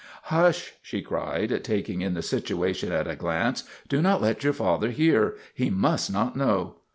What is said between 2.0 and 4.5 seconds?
in the situation at a glance." Do not let